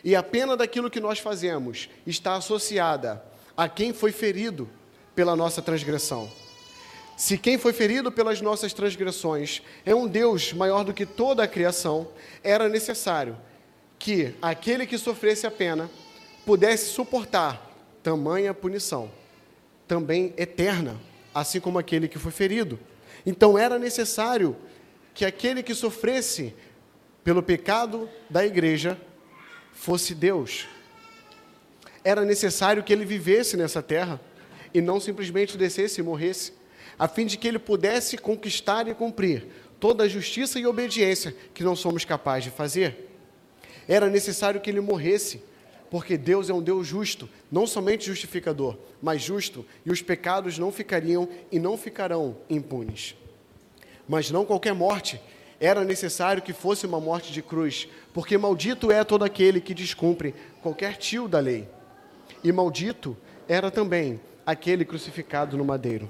[0.03, 3.23] E a pena daquilo que nós fazemos está associada
[3.57, 4.69] a quem foi ferido
[5.15, 6.29] pela nossa transgressão.
[7.19, 11.47] Se quem foi ferido pelas nossas transgressões é um Deus maior do que toda a
[11.49, 12.07] criação,
[12.41, 13.37] era necessário
[13.99, 15.91] que aquele que sofresse a pena
[16.45, 19.11] pudesse suportar tamanha punição,
[19.85, 20.95] também eterna,
[21.35, 22.79] assim como aquele que foi ferido.
[23.25, 24.55] Então era necessário
[25.13, 26.55] que aquele que sofresse
[27.21, 28.97] pelo pecado da igreja
[29.73, 30.69] fosse Deus.
[32.01, 34.21] Era necessário que ele vivesse nessa terra
[34.73, 36.57] e não simplesmente descesse e morresse,
[36.99, 39.47] a fim de que ele pudesse conquistar e cumprir
[39.79, 43.09] toda a justiça e obediência que não somos capazes de fazer.
[43.87, 45.41] Era necessário que ele morresse,
[45.89, 50.71] porque Deus é um Deus justo, não somente justificador, mas justo, e os pecados não
[50.71, 53.15] ficariam e não ficarão impunes
[54.09, 55.21] mas não qualquer morte.
[55.59, 60.33] Era necessário que fosse uma morte de cruz, porque maldito é todo aquele que descumpre
[60.63, 61.69] qualquer tio da lei.
[62.43, 63.15] E maldito
[63.47, 66.09] era também aquele crucificado no madeiro.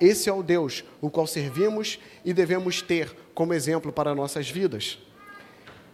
[0.00, 4.98] Esse é o Deus o qual servimos e devemos ter como exemplo para nossas vidas.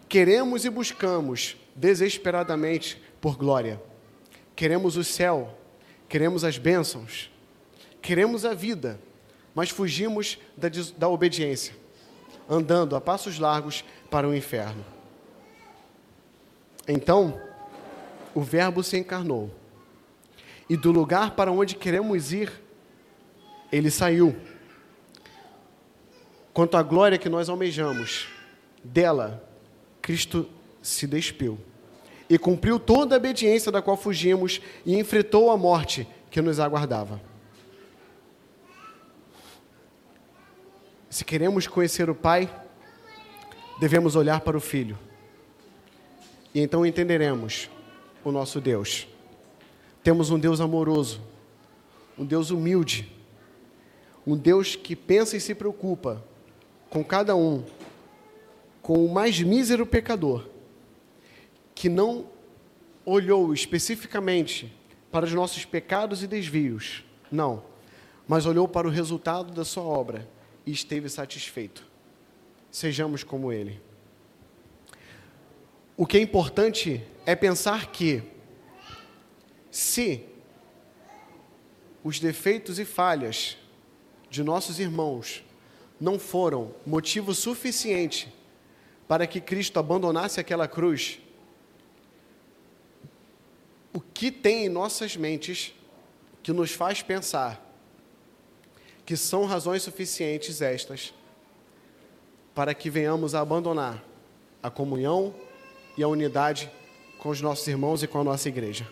[0.08, 3.80] Queremos e buscamos desesperadamente por glória.
[4.54, 5.58] Queremos o céu,
[6.08, 7.30] queremos as bênçãos,
[8.00, 9.00] queremos a vida
[9.54, 11.74] mas fugimos da, da obediência,
[12.48, 14.84] andando a passos largos para o inferno.
[16.88, 17.40] Então,
[18.34, 19.50] o Verbo se encarnou,
[20.68, 22.52] e do lugar para onde queremos ir,
[23.76, 24.36] ele saiu.
[26.52, 28.28] Quanto à glória que nós almejamos,
[28.82, 29.42] dela,
[30.00, 30.48] Cristo
[30.80, 31.58] se despiu
[32.30, 37.20] e cumpriu toda a obediência da qual fugimos e enfrentou a morte que nos aguardava.
[41.10, 42.48] Se queremos conhecer o Pai,
[43.80, 44.98] devemos olhar para o Filho.
[46.54, 47.68] E então entenderemos
[48.24, 49.08] o nosso Deus.
[50.02, 51.20] Temos um Deus amoroso,
[52.16, 53.12] um Deus humilde,
[54.26, 56.24] um Deus que pensa e se preocupa
[56.88, 57.64] com cada um,
[58.80, 60.48] com o mais mísero pecador,
[61.74, 62.26] que não
[63.04, 64.72] olhou especificamente
[65.10, 67.64] para os nossos pecados e desvios, não,
[68.26, 70.28] mas olhou para o resultado da sua obra
[70.64, 71.86] e esteve satisfeito.
[72.70, 73.80] Sejamos como ele.
[75.96, 78.22] O que é importante é pensar que,
[79.70, 80.24] se
[82.02, 83.56] os defeitos e falhas
[84.34, 85.44] de nossos irmãos
[86.00, 88.34] não foram motivo suficiente
[89.06, 91.20] para que Cristo abandonasse aquela cruz,
[93.92, 95.72] o que tem em nossas mentes
[96.42, 97.64] que nos faz pensar
[99.06, 101.14] que são razões suficientes estas
[102.56, 104.02] para que venhamos a abandonar
[104.60, 105.32] a comunhão
[105.96, 106.68] e a unidade
[107.20, 108.88] com os nossos irmãos e com a nossa igreja.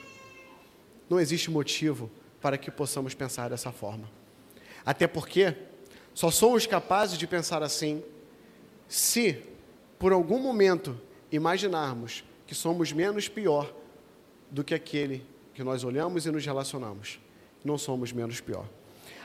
[1.11, 2.09] Não existe motivo
[2.41, 4.22] para que possamos pensar dessa forma.
[4.85, 5.55] Até porque
[6.15, 8.03] só somos capazes de pensar assim
[8.89, 9.43] se,
[9.99, 13.73] por algum momento, imaginarmos que somos menos pior
[14.51, 17.19] do que aquele que nós olhamos e nos relacionamos.
[17.65, 18.67] Não somos menos pior.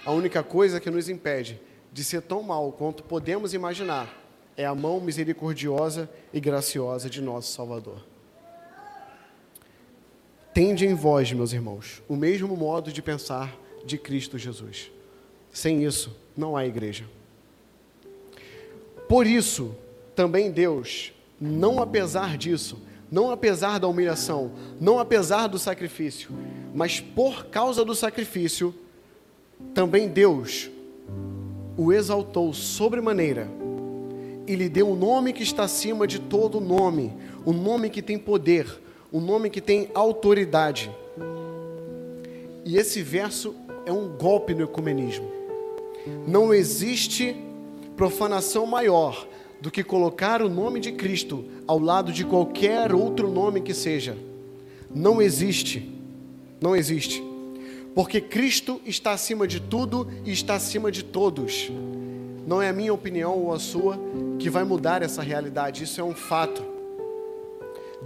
[0.05, 1.59] A única coisa que nos impede
[1.91, 4.23] de ser tão mal quanto podemos imaginar
[4.55, 8.05] é a mão misericordiosa e graciosa de nosso Salvador.
[10.53, 14.91] Tende em vós, meus irmãos, o mesmo modo de pensar de Cristo Jesus.
[15.57, 17.03] Sem isso, não há igreja.
[19.09, 19.75] Por isso,
[20.15, 22.77] também Deus, não apesar disso,
[23.11, 26.29] não apesar da humilhação, não apesar do sacrifício,
[26.75, 28.71] mas por causa do sacrifício,
[29.73, 30.69] também Deus
[31.75, 33.49] o exaltou sobremaneira
[34.45, 37.11] e lhe deu um nome que está acima de todo nome,
[37.47, 38.79] um nome que tem poder,
[39.11, 40.91] um nome que tem autoridade.
[42.63, 43.55] E esse verso
[43.87, 45.36] é um golpe no ecumenismo.
[46.27, 47.35] Não existe
[47.95, 49.27] profanação maior
[49.59, 54.15] do que colocar o nome de Cristo ao lado de qualquer outro nome que seja.
[54.93, 55.91] Não existe.
[56.61, 57.23] Não existe.
[57.95, 61.71] Porque Cristo está acima de tudo e está acima de todos.
[62.45, 63.99] Não é a minha opinião ou a sua
[64.39, 66.63] que vai mudar essa realidade, isso é um fato.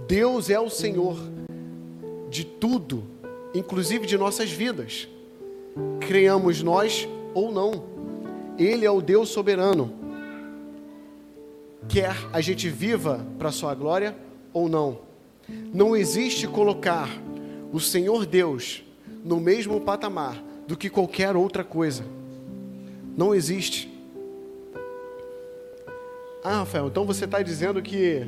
[0.08, 1.16] Deus é o Senhor
[2.30, 3.04] de tudo,
[3.54, 5.06] inclusive de nossas vidas.
[6.00, 7.84] Creamos nós ou não.
[8.58, 9.92] Ele é o Deus soberano.
[11.88, 14.16] Quer a gente viva para a sua glória
[14.52, 15.00] ou não.
[15.72, 17.08] Não existe colocar
[17.72, 18.82] o Senhor Deus
[19.24, 22.04] no mesmo patamar do que qualquer outra coisa.
[23.16, 23.90] Não existe.
[26.44, 28.26] Ah, Rafael, então você está dizendo que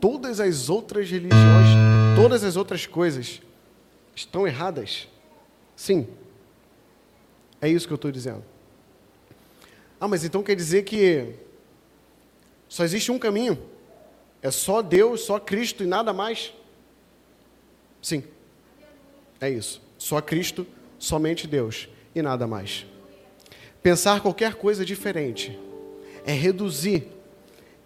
[0.00, 1.68] todas as outras religiões,
[2.16, 3.40] todas as outras coisas
[4.14, 5.08] estão erradas?
[5.76, 6.06] Sim.
[7.64, 8.44] É isso que eu estou dizendo.
[9.98, 11.32] Ah, mas então quer dizer que
[12.68, 13.58] só existe um caminho?
[14.42, 16.52] É só Deus, só Cristo e nada mais?
[18.02, 18.22] Sim.
[19.40, 19.80] É isso.
[19.96, 20.66] Só Cristo,
[20.98, 22.84] somente Deus e nada mais.
[23.82, 25.58] Pensar qualquer coisa diferente
[26.26, 27.08] é reduzir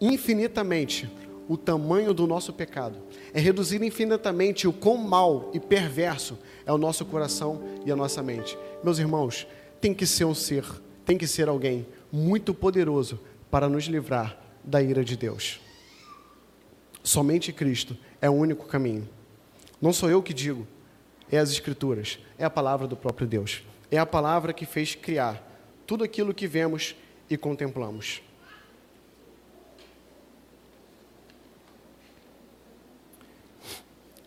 [0.00, 1.08] infinitamente
[1.48, 2.98] o tamanho do nosso pecado.
[3.32, 6.36] É reduzir infinitamente o quão mal e perverso
[6.66, 8.58] é o nosso coração e a nossa mente.
[8.82, 9.46] Meus irmãos,
[9.80, 10.64] tem que ser um ser,
[11.04, 15.60] tem que ser alguém muito poderoso para nos livrar da ira de Deus.
[17.02, 19.08] Somente Cristo é o único caminho.
[19.80, 20.66] Não sou eu que digo,
[21.30, 23.62] é as Escrituras, é a palavra do próprio Deus.
[23.90, 25.42] É a palavra que fez criar
[25.86, 26.94] tudo aquilo que vemos
[27.30, 28.20] e contemplamos.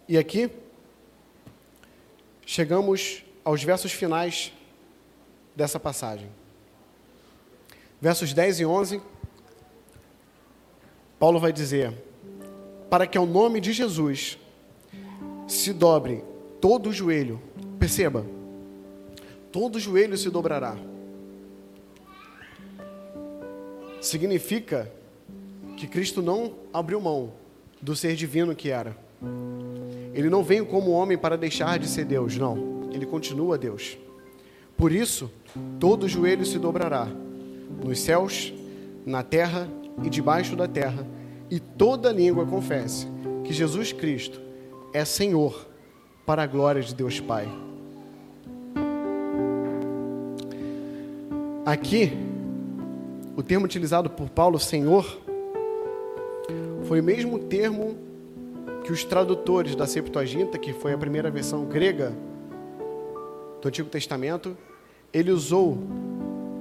[0.08, 0.50] E aqui,
[2.46, 4.52] chegamos aos versos finais
[5.56, 6.30] dessa passagem.
[8.00, 9.02] Versos 10 e 11,
[11.20, 11.94] Paulo vai dizer:
[12.90, 14.40] Para que ao nome de Jesus
[15.48, 16.24] se dobre
[16.60, 17.40] todo o joelho,
[17.78, 18.26] perceba,
[19.52, 20.76] todo o joelho se dobrará.
[24.02, 24.92] Significa
[25.78, 27.34] que Cristo não abriu mão
[27.80, 28.98] do ser divino que era.
[30.14, 32.90] Ele não veio como homem para deixar de ser Deus, não.
[32.92, 33.98] Ele continua Deus.
[34.76, 35.32] Por isso,
[35.80, 37.08] todo joelho se dobrará,
[37.84, 38.54] nos céus,
[39.06, 39.68] na terra
[40.04, 41.06] e debaixo da terra,
[41.50, 43.08] e toda língua confesse
[43.44, 44.40] que Jesus Cristo
[44.94, 45.68] é Senhor,
[46.26, 47.48] para a glória de Deus Pai.
[51.66, 52.12] Aqui,
[53.36, 55.20] o termo utilizado por Paulo, Senhor,
[56.84, 57.96] foi o mesmo termo
[58.84, 62.14] que os tradutores da Septuaginta, que foi a primeira versão grega
[63.62, 64.58] do Antigo Testamento,
[65.14, 65.78] ele usou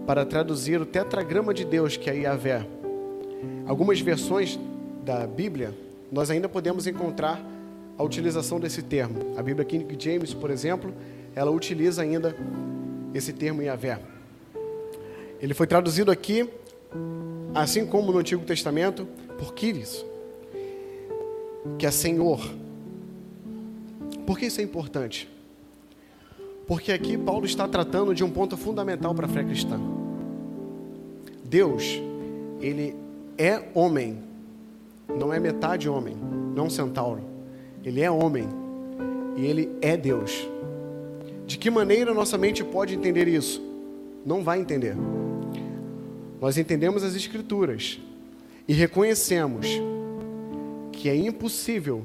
[0.07, 2.67] para traduzir o tetragrama de Deus, que é Yahvé.
[3.67, 4.59] Algumas versões
[5.05, 5.75] da Bíblia,
[6.11, 7.41] nós ainda podemos encontrar
[7.97, 9.35] a utilização desse termo.
[9.37, 10.93] A Bíblia King James, por exemplo,
[11.35, 12.35] ela utiliza ainda
[13.15, 14.01] esse termo Yahvé.
[15.41, 16.49] Ele foi traduzido aqui,
[17.55, 19.07] assim como no Antigo Testamento,
[19.39, 20.05] por Quiris,
[21.79, 22.41] que é Senhor.
[24.27, 25.29] Por que isso é importante?
[26.67, 29.81] Porque aqui Paulo está tratando de um ponto fundamental para a fé cristã.
[31.45, 32.01] Deus,
[32.61, 32.95] ele
[33.37, 34.19] é homem,
[35.09, 36.17] não é metade homem,
[36.55, 37.23] não um centauro.
[37.85, 38.49] Ele é homem
[39.37, 40.49] e ele é Deus.
[41.47, 43.61] De que maneira nossa mente pode entender isso?
[44.25, 44.95] Não vai entender.
[46.41, 48.01] Nós entendemos as Escrituras
[48.69, 49.67] e reconhecemos
[50.93, 52.05] que é impossível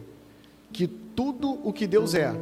[0.74, 2.34] que tudo o que Deus é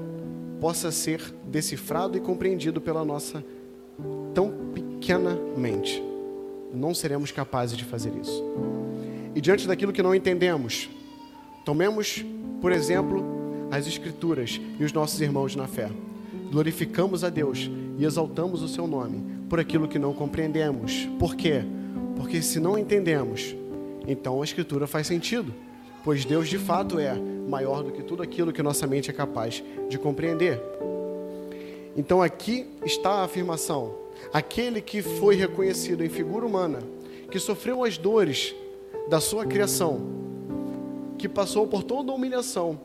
[0.64, 3.44] possa ser decifrado e compreendido pela nossa
[4.34, 6.02] tão pequena mente.
[6.74, 8.42] Não seremos capazes de fazer isso.
[9.36, 10.90] E diante daquilo que não entendemos,
[11.66, 12.24] tomemos,
[12.62, 13.26] por exemplo,
[13.70, 15.92] as Escrituras e os nossos irmãos na fé.
[16.50, 21.10] Glorificamos a Deus e exaltamos o seu nome por aquilo que não compreendemos.
[21.20, 21.62] Por quê?
[22.16, 23.54] Porque se não entendemos,
[24.08, 25.54] então a Escritura faz sentido,
[26.04, 29.64] pois Deus de fato é maior do que tudo aquilo que nossa mente é capaz
[29.90, 30.62] de compreender.
[31.96, 33.96] Então aqui está a afirmação:
[34.34, 36.80] aquele que foi reconhecido em figura humana,
[37.32, 38.54] que sofreu as dores
[39.08, 40.02] da sua criação,
[41.18, 42.80] que passou por toda a humilhação,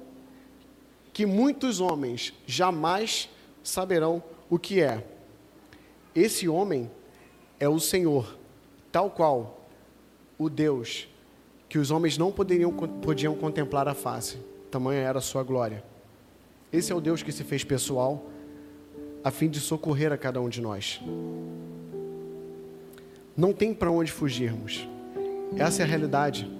[1.12, 3.29] que muitos homens jamais
[3.62, 5.05] saberão o que é.
[6.14, 6.91] Esse homem
[7.61, 8.37] é o Senhor,
[8.91, 9.66] tal qual
[10.39, 11.09] o Deus
[11.69, 14.39] que os homens não poderiam, podiam contemplar a face,
[14.71, 15.85] tamanha era a sua glória.
[16.73, 18.27] Esse é o Deus que se fez pessoal,
[19.23, 21.01] a fim de socorrer a cada um de nós.
[23.37, 24.89] Não tem para onde fugirmos.
[25.57, 26.51] Essa é a realidade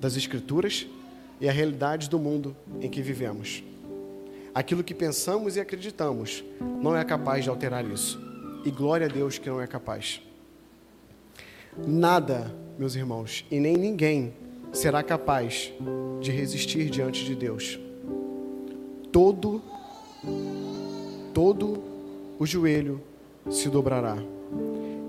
[0.00, 0.86] das Escrituras
[1.40, 3.62] e a realidade do mundo em que vivemos.
[4.54, 6.44] Aquilo que pensamos e acreditamos
[6.80, 8.20] não é capaz de alterar isso.
[8.64, 10.22] E glória a Deus que não é capaz.
[11.76, 14.32] Nada, meus irmãos, e nem ninguém
[14.74, 15.72] será capaz
[16.20, 17.78] de resistir diante de Deus.
[19.10, 19.62] Todo,
[21.32, 21.82] todo
[22.38, 23.00] o joelho
[23.48, 24.16] se dobrará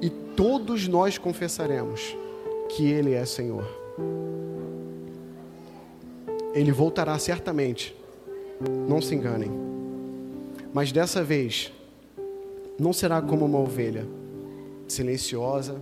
[0.01, 2.15] e todos nós confessaremos
[2.69, 3.65] que Ele é Senhor.
[6.53, 7.95] Ele voltará certamente,
[8.87, 9.51] não se enganem,
[10.71, 11.73] mas dessa vez
[12.79, 14.05] não será como uma ovelha
[14.87, 15.81] silenciosa,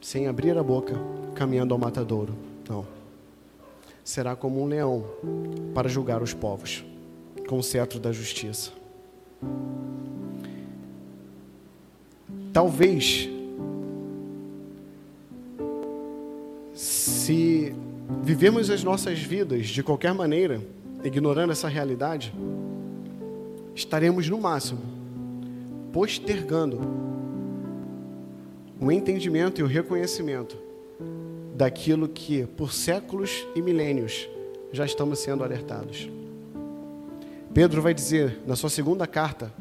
[0.00, 0.94] sem abrir a boca,
[1.34, 2.51] caminhando ao matadouro.
[2.68, 2.86] Não.
[4.04, 5.04] Será como um leão
[5.74, 6.84] para julgar os povos,
[7.48, 8.72] com o cetro da justiça.
[12.52, 13.28] Talvez,
[16.74, 17.74] se
[18.22, 20.60] vivemos as nossas vidas de qualquer maneira,
[21.02, 22.34] ignorando essa realidade,
[23.74, 24.80] estaremos no máximo
[25.92, 26.80] postergando
[28.80, 30.56] o entendimento e o reconhecimento
[31.54, 34.28] daquilo que por séculos e milênios
[34.72, 36.08] já estamos sendo alertados.
[37.52, 39.52] Pedro vai dizer na sua segunda carta,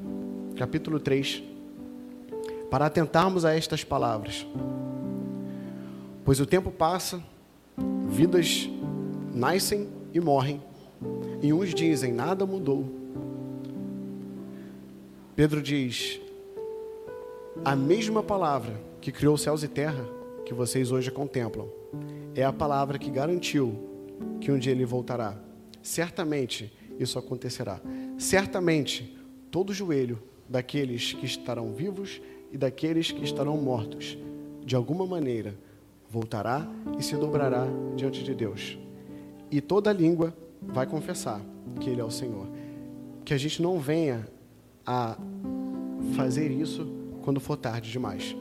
[0.55, 1.43] capítulo 3,
[2.69, 4.47] para atentarmos a estas palavras.
[6.23, 7.21] Pois o tempo passa,
[8.07, 8.69] vidas
[9.33, 10.61] nascem e morrem,
[11.41, 12.85] e uns dizem: nada mudou.
[15.35, 16.21] Pedro diz:
[17.65, 20.05] a mesma palavra que criou céus e terra,
[20.45, 21.67] que vocês hoje contemplam,
[22.35, 23.89] é a palavra que garantiu
[24.39, 25.35] que um dia ele voltará.
[25.81, 27.81] Certamente isso acontecerá.
[28.17, 29.17] Certamente
[29.49, 32.21] todo joelho daqueles que estarão vivos
[32.51, 34.17] e daqueles que estarão mortos,
[34.65, 35.55] de alguma maneira,
[36.09, 36.67] voltará
[36.99, 37.65] e se dobrará
[37.95, 38.77] diante de Deus.
[39.49, 41.41] E toda língua vai confessar
[41.79, 42.47] que Ele é o Senhor.
[43.23, 44.27] Que a gente não venha
[44.85, 45.17] a
[46.15, 46.87] fazer isso
[47.21, 48.35] quando for tarde demais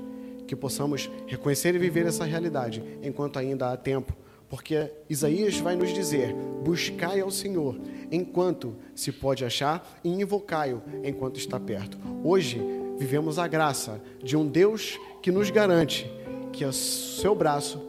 [0.51, 4.13] que possamos reconhecer e viver essa realidade enquanto ainda há tempo,
[4.49, 6.35] porque Isaías vai nos dizer:
[6.65, 7.79] buscai ao Senhor
[8.11, 11.97] enquanto se pode achar e invocai-o enquanto está perto.
[12.25, 12.61] Hoje
[12.99, 16.11] vivemos a graça de um Deus que nos garante
[16.53, 17.81] que o seu braço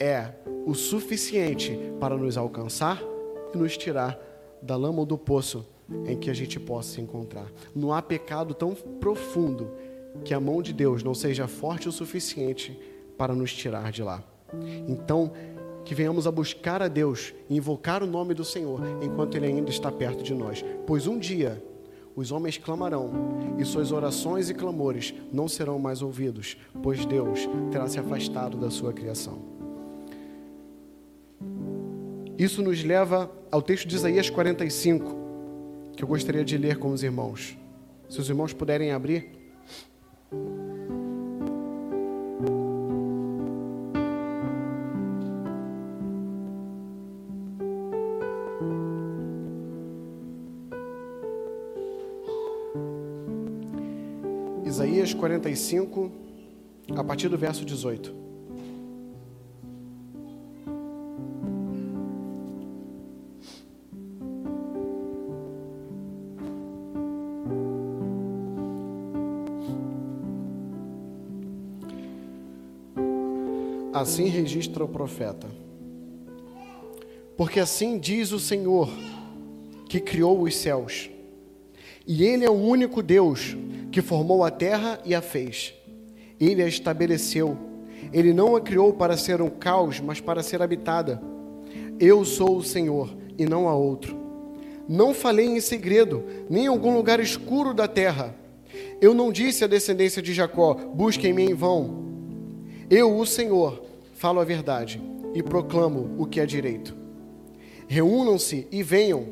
[0.00, 0.30] é
[0.64, 2.98] o suficiente para nos alcançar
[3.54, 4.18] e nos tirar
[4.62, 5.66] da lama ou do poço
[6.06, 7.52] em que a gente possa se encontrar.
[7.74, 9.70] Não há pecado tão profundo
[10.24, 12.78] que a mão de Deus não seja forte o suficiente
[13.16, 14.22] para nos tirar de lá.
[14.88, 15.32] Então,
[15.84, 19.70] que venhamos a buscar a Deus e invocar o nome do Senhor enquanto Ele ainda
[19.70, 21.62] está perto de nós, pois um dia
[22.16, 23.10] os homens clamarão
[23.58, 28.70] e suas orações e clamores não serão mais ouvidos, pois Deus terá se afastado da
[28.70, 29.38] sua criação.
[32.38, 35.14] Isso nos leva ao texto de Isaías 45,
[35.94, 37.56] que eu gostaria de ler com os irmãos.
[38.08, 39.35] Se os irmãos puderem abrir.
[55.16, 56.10] 45,
[56.94, 58.26] a partir do verso 18.
[73.92, 75.46] Assim registra o profeta.
[77.36, 78.90] Porque assim diz o Senhor,
[79.88, 81.08] que criou os céus.
[82.06, 83.56] E Ele é o único Deus
[83.96, 85.72] que formou a terra e a fez.
[86.38, 87.56] Ele a estabeleceu.
[88.12, 91.18] Ele não a criou para ser um caos, mas para ser habitada.
[91.98, 94.14] Eu sou o Senhor e não há outro.
[94.86, 98.34] Não falei em segredo, nem em algum lugar escuro da terra.
[99.00, 102.04] Eu não disse à descendência de Jacó: busquem-me em vão.
[102.90, 103.82] Eu, o Senhor,
[104.12, 105.00] falo a verdade
[105.32, 106.94] e proclamo o que é direito.
[107.88, 109.24] Reúnam-se e venham.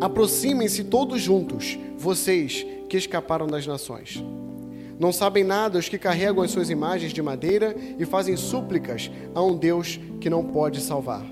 [0.00, 4.22] Aproximem-se todos juntos, vocês que escaparam das nações.
[4.98, 9.42] Não sabem nada os que carregam as suas imagens de madeira e fazem súplicas a
[9.42, 11.24] um Deus que não pode salvar.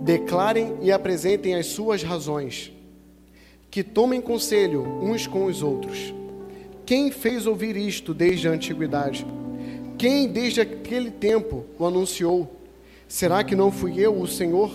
[0.00, 2.72] Declarem e apresentem as suas razões.
[3.68, 6.14] Que tomem conselho uns com os outros.
[6.86, 9.26] Quem fez ouvir isto desde a antiguidade?
[9.98, 12.56] Quem desde aquele tempo o anunciou?
[13.08, 14.70] Será que não fui eu, o Senhor?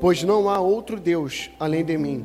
[0.00, 2.24] Pois não há outro Deus além de mim.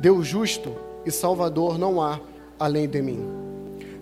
[0.00, 2.20] Deus justo e Salvador não há
[2.58, 3.24] além de mim.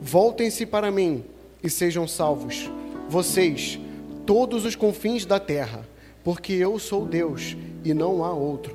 [0.00, 1.22] Voltem-se para mim
[1.62, 2.70] e sejam salvos,
[3.08, 3.78] vocês,
[4.26, 5.86] todos os confins da terra,
[6.24, 8.74] porque eu sou Deus e não há outro.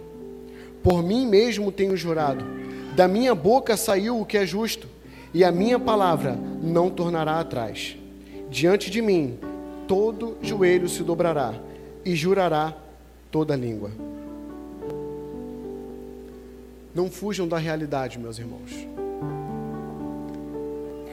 [0.84, 2.46] Por mim mesmo tenho jurado,
[2.96, 4.88] da minha boca saiu o que é justo
[5.34, 7.98] e a minha palavra não tornará atrás.
[8.50, 9.38] Diante de mim,
[9.88, 11.54] todo joelho se dobrará
[12.06, 12.76] e jurará
[13.32, 13.92] toda língua.
[17.00, 18.72] Não fujam da realidade, meus irmãos.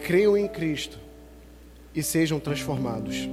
[0.05, 0.99] Creiam em Cristo
[1.95, 3.29] e sejam transformados.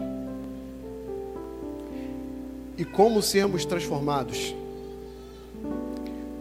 [2.78, 4.54] E como sermos transformados?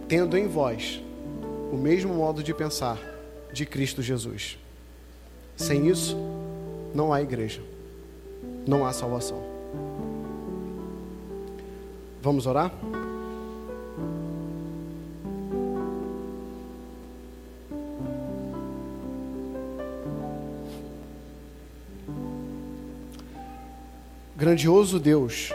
[0.07, 1.03] Tendo em vós
[1.73, 2.99] o mesmo modo de pensar
[3.51, 4.59] de Cristo Jesus.
[5.57, 6.15] Sem isso,
[6.95, 7.63] não há igreja,
[8.67, 9.43] não há salvação.
[12.21, 12.71] Vamos orar?
[24.43, 25.53] Grandioso Deus,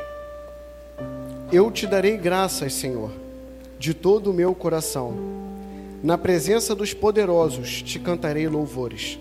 [1.51, 3.11] eu te darei graças, Senhor,
[3.77, 5.13] de todo o meu coração
[6.01, 9.19] na presença dos poderosos te cantarei louvores.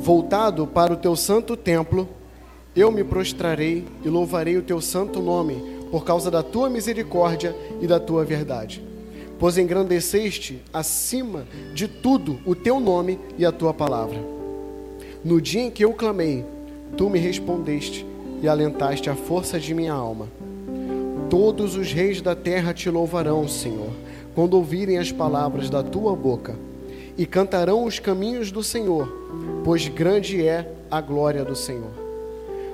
[0.00, 2.08] Voltado para o teu santo templo,
[2.74, 5.62] eu me prostrarei e louvarei o teu santo nome,
[5.92, 8.82] por causa da tua misericórdia e da tua verdade.
[9.38, 14.18] Pois engrandeceste acima de tudo o teu nome e a tua palavra.
[15.24, 16.44] No dia em que eu clamei,
[16.96, 20.28] tu me respondeste e alentaste a força de minha alma.
[21.30, 23.90] Todos os reis da terra te louvarão, Senhor
[24.36, 26.54] quando ouvirem as palavras da tua boca,
[27.16, 29.10] e cantarão os caminhos do Senhor,
[29.64, 31.90] pois grande é a glória do Senhor.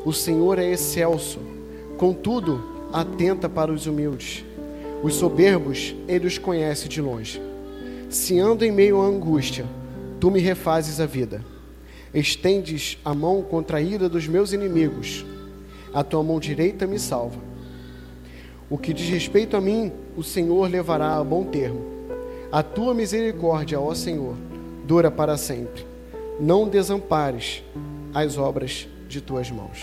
[0.04, 1.38] O Senhor é excelso,
[1.96, 2.60] contudo,
[2.92, 4.44] atenta para os humildes.
[5.04, 7.40] Os soberbos ele os conhece de longe.
[8.10, 9.64] Se ando em meio à angústia,
[10.18, 11.44] tu me refazes a vida.
[12.12, 15.24] Estendes a mão contra a ira dos meus inimigos.
[15.92, 17.38] A tua mão direita me salva.
[18.70, 21.80] O que diz respeito a mim, o Senhor levará a bom termo.
[22.50, 24.34] A tua misericórdia, ó Senhor,
[24.86, 25.86] dura para sempre.
[26.40, 27.62] Não desampares
[28.14, 29.80] as obras de tuas mãos.